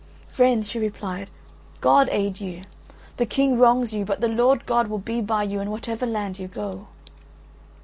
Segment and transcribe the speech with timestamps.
[0.29, 1.29] "Friend," she replied,
[1.79, 2.63] "God aid you!
[3.17, 6.39] The King wrongs you but the Lord God will be by you in whatever land
[6.39, 6.87] you go."